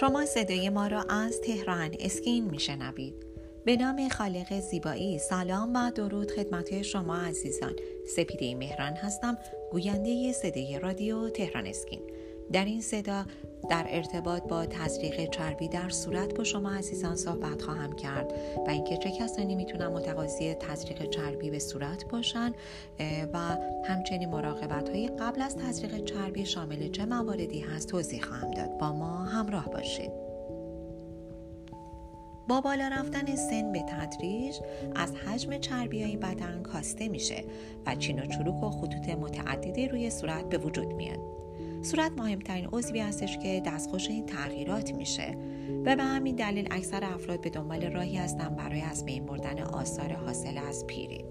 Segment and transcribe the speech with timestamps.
[0.00, 3.14] شما صدای ما را از تهران اسکین میشنوید.
[3.64, 7.72] به نام خالق زیبایی سلام و درود خدمت شما عزیزان.
[8.16, 9.38] سپیده مهران هستم
[9.72, 12.00] گوینده صدای رادیو تهران اسکین.
[12.52, 13.26] در این صدا
[13.68, 18.32] در ارتباط با تزریق چربی در صورت با شما عزیزان صحبت خواهم کرد
[18.66, 22.52] و اینکه چه کسانی می‌تونن متقاضی تزریق چربی به صورت باشن
[23.32, 23.38] و
[23.84, 28.78] همچنین مراقبت های قبل از تزریق چربی شامل چه مواردی هست توضیح خواهم داد.
[28.78, 30.24] با ما همراه باشید.
[32.48, 34.56] با بالا رفتن سن به تدریج
[34.94, 37.44] از حجم چربی های بدن کاسته میشه
[37.86, 41.43] و چین و چروک و خطوط متعددی روی صورت به وجود میاد.
[41.84, 45.36] صورت مهمترین عضوی هستش که دستخوش این تغییرات میشه.
[45.84, 50.12] و به همین دلیل اکثر افراد به دنبال راهی هستن برای از بین بردن آثار
[50.12, 51.24] حاصل از پیری.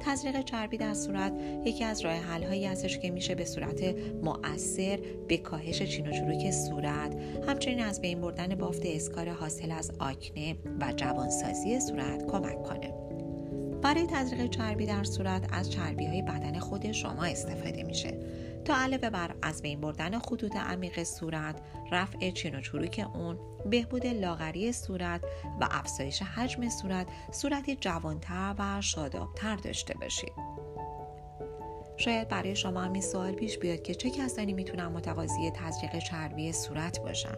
[0.00, 1.32] تزریق چربی در صورت
[1.64, 6.12] یکی از راه حل هایی هستش که میشه به صورت مؤثر به کاهش چین و
[6.12, 7.16] چروک صورت
[7.48, 12.94] همچنین از بین بردن بافت اسکار حاصل از آکنه و جوانسازی صورت کمک کنه.
[13.82, 18.18] برای تزریق چربی در صورت از چربی های بدن خود شما استفاده میشه.
[18.64, 21.60] تا علاوه بر از بین بردن خطوط عمیق صورت
[21.92, 23.38] رفع چین و چروک اون
[23.70, 25.24] بهبود لاغری صورت
[25.60, 30.32] و افزایش حجم صورت صورتی جوانتر و شادابتر داشته باشید.
[31.96, 36.52] شاید برای شما هم این سوال پیش بیاد که چه کسانی می‌تونن متقاضی تزریق چربی
[36.52, 37.34] صورت باشن.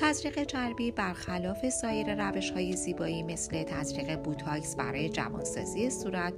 [0.00, 6.32] تزریق چربی برخلاف سایر روش های زیبایی مثل تزریق بوتاکس برای جوانسازی صورت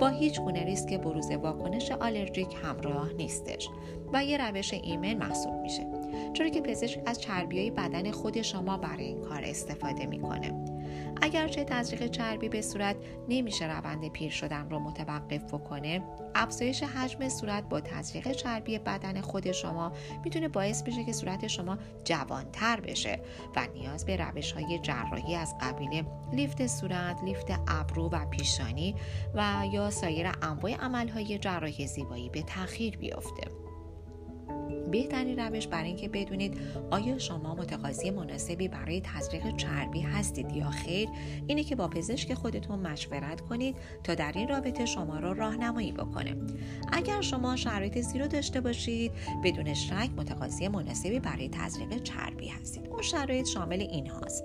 [0.00, 3.68] با هیچ گونه ریسک بروز واکنش آلرژیک همراه نیستش
[4.12, 5.86] و یه روش ایمن محسوب میشه
[6.32, 10.73] چرا که پزشک از چربی های بدن خود شما برای این کار استفاده می‌کنه.
[11.22, 12.96] اگرچه تزریق چربی به صورت
[13.28, 16.02] نمیشه روند پیر شدن رو متوقف بکنه
[16.34, 19.92] افزایش حجم صورت با تزریق چربی بدن خود شما
[20.24, 23.20] می‌تونه باعث بشه که صورت شما جوانتر بشه
[23.56, 28.94] و نیاز به روش های جراحی از قبیل لیفت صورت، لیفت ابرو و پیشانی
[29.34, 33.63] و یا سایر انواع عملهای جراحی زیبایی به تاخیر بیفته.
[34.94, 36.58] بهترین روش برای اینکه بدونید
[36.90, 41.08] آیا شما متقاضی مناسبی برای تزریق چربی هستید یا خیر
[41.46, 46.36] اینه که با پزشک خودتون مشورت کنید تا در این رابطه شما را راهنمایی بکنه.
[46.92, 49.12] اگر شما شرایط زیرو داشته باشید
[49.44, 52.88] بدون شک متقاضی مناسبی برای تزریق چربی هستید.
[52.88, 54.44] اون شرایط شامل این هاست.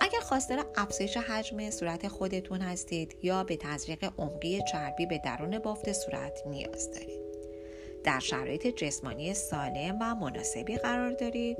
[0.00, 5.92] اگر خواستار افزایش حجم صورت خودتون هستید یا به تزریق عمقی چربی به درون بافت
[5.92, 7.27] صورت نیاز دارید.
[8.08, 11.58] در شرایط جسمانی سالم و مناسبی قرار دارید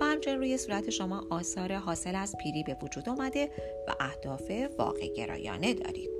[0.00, 3.50] و همچنین روی صورت شما آثار حاصل از پیری به وجود آمده
[3.88, 6.10] و اهداف واقع گرایانه دارید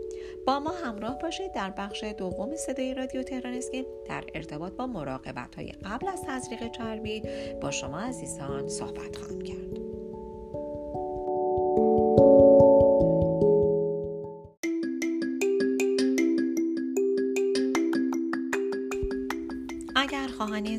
[0.46, 5.54] با ما همراه باشید در بخش دوم صدای رادیو تهران اسکین در ارتباط با مراقبت
[5.54, 7.22] های قبل از تزریق چربی
[7.60, 9.67] با شما عزیزان صحبت خواهم کرد.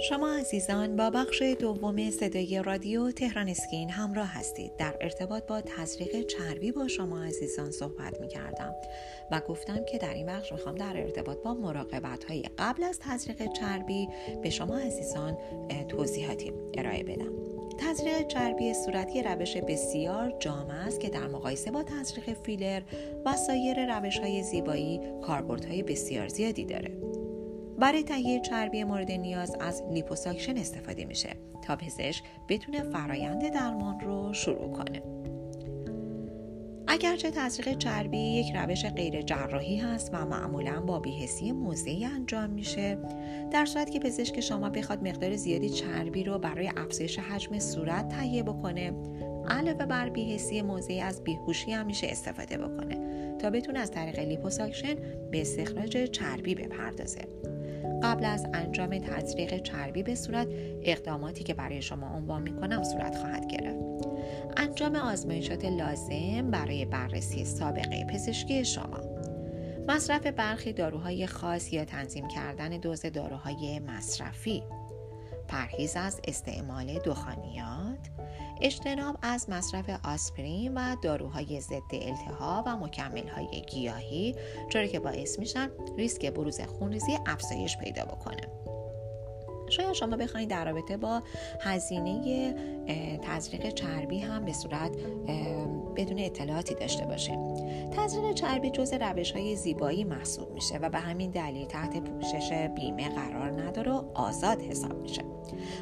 [0.00, 4.76] شما عزیزان با بخش دوم صدای رادیو تهران اسکین همراه هستید.
[4.76, 8.74] در ارتباط با تزریق چربی با شما عزیزان صحبت می کردم
[9.30, 13.52] و گفتم که در این بخش می‌خوام در ارتباط با مراقبت های قبل از تزریق
[13.52, 14.08] چربی
[14.42, 15.38] به شما عزیزان
[15.88, 17.32] توضیحاتی ارائه بدم.
[17.78, 22.82] تزریق چربی صورت یه روش بسیار جامع است که در مقایسه با تزریق فیلر
[23.24, 26.90] و سایر روش های زیبایی کاربردهای بسیار زیادی داره.
[27.78, 34.32] برای تهیه چربی مورد نیاز از لیپوساکشن استفاده میشه تا پزشک بتونه فرایند درمان رو
[34.32, 35.02] شروع کنه.
[36.86, 42.98] اگرچه تزریق چربی یک روش غیر جراحی هست و معمولا با بی‌حسی موضعی انجام میشه
[43.52, 48.42] در صورت که پزشک شما بخواد مقدار زیادی چربی رو برای افزایش حجم صورت تهیه
[48.42, 48.92] بکنه
[49.48, 52.98] علاوه بر بی‌حسی موضعی از بیهوشی هم میشه استفاده بکنه
[53.38, 54.94] تا بتونه از طریق لیپوساکشن
[55.30, 57.53] به استخراج چربی بپردازه.
[58.02, 60.48] قبل از انجام تزریق چربی به صورت
[60.82, 64.08] اقداماتی که برای شما عنوان می‌کنم صورت خواهد گرفت.
[64.56, 69.00] انجام آزمایشات لازم برای بررسی سابقه پزشکی شما.
[69.88, 74.62] مصرف برخی داروهای خاص یا تنظیم کردن دوز داروهای مصرفی.
[75.48, 78.10] پرهیز از استعمال دخانیات
[78.60, 84.36] اجتناب از مصرف آسپرین و داروهای ضد التهاب و مکملهای گیاهی
[84.72, 88.63] چرا که باعث میشن ریسک بروز خونریزی افزایش پیدا بکنه.
[89.68, 91.22] شاید شما بخواید در رابطه با
[91.60, 92.54] هزینه
[93.22, 94.90] تزریق چربی هم به صورت
[95.96, 97.38] بدون اطلاعاتی داشته باشید
[97.90, 103.08] تزریق چربی جز روش های زیبایی محسوب میشه و به همین دلیل تحت پوشش بیمه
[103.08, 105.22] قرار نداره و آزاد حساب میشه.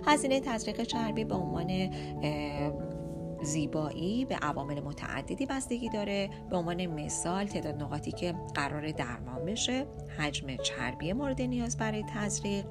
[0.06, 1.90] هزینه تزریق چربی به عنوان
[3.42, 6.30] زیبایی به عوامل متعددی بستگی داره.
[6.50, 9.86] به عنوان مثال تعداد نقاطی که قرار درمان بشه
[10.18, 12.64] حجم چربی مورد نیاز برای تزریق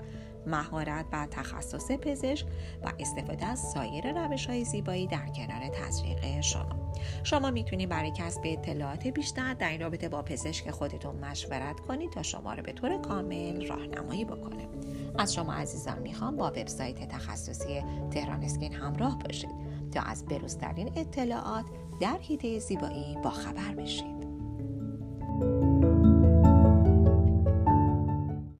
[0.45, 2.47] مهارت و تخصص پزشک
[2.83, 6.93] و استفاده از سایر روش های زیبایی در کنار تزریق شما.
[7.23, 12.23] شما می‌تونید برای کسب اطلاعات بیشتر در این رابطه با پزشک خودتون مشورت کنید تا
[12.23, 14.67] شما رو به طور کامل راهنمایی بکنه.
[15.19, 19.49] از شما عزیزان می‌خوام با وبسایت تخصصی تهران اسکین همراه باشید
[19.91, 21.65] تا از بروزترین اطلاعات
[22.01, 24.20] در حیطه زیبایی با خبر بشید.